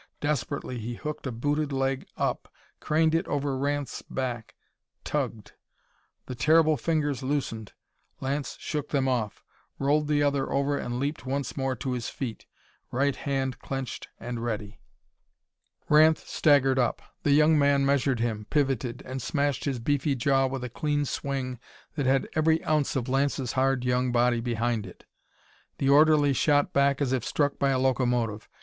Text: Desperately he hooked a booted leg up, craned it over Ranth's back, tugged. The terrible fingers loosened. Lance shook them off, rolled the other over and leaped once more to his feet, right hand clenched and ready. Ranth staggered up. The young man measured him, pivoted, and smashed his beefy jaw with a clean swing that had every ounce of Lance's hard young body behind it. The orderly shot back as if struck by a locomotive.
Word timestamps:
Desperately 0.19 0.79
he 0.79 0.95
hooked 0.95 1.27
a 1.27 1.31
booted 1.31 1.71
leg 1.71 2.07
up, 2.17 2.51
craned 2.79 3.13
it 3.13 3.27
over 3.27 3.55
Ranth's 3.55 4.01
back, 4.01 4.55
tugged. 5.03 5.51
The 6.25 6.33
terrible 6.33 6.75
fingers 6.75 7.21
loosened. 7.21 7.73
Lance 8.19 8.57
shook 8.59 8.89
them 8.89 9.07
off, 9.07 9.43
rolled 9.77 10.07
the 10.07 10.23
other 10.23 10.51
over 10.51 10.75
and 10.75 10.99
leaped 10.99 11.27
once 11.27 11.55
more 11.55 11.75
to 11.75 11.91
his 11.91 12.09
feet, 12.09 12.47
right 12.89 13.15
hand 13.15 13.59
clenched 13.59 14.07
and 14.19 14.43
ready. 14.43 14.79
Ranth 15.87 16.27
staggered 16.27 16.79
up. 16.79 17.03
The 17.21 17.33
young 17.33 17.59
man 17.59 17.85
measured 17.85 18.19
him, 18.19 18.47
pivoted, 18.49 19.03
and 19.05 19.21
smashed 19.21 19.65
his 19.65 19.77
beefy 19.77 20.15
jaw 20.15 20.47
with 20.47 20.63
a 20.63 20.69
clean 20.71 21.05
swing 21.05 21.59
that 21.93 22.07
had 22.07 22.27
every 22.33 22.65
ounce 22.65 22.95
of 22.95 23.07
Lance's 23.07 23.51
hard 23.51 23.85
young 23.85 24.11
body 24.11 24.39
behind 24.41 24.87
it. 24.87 25.05
The 25.77 25.89
orderly 25.89 26.33
shot 26.33 26.73
back 26.73 27.03
as 27.03 27.13
if 27.13 27.23
struck 27.23 27.59
by 27.59 27.69
a 27.69 27.77
locomotive. 27.77 28.49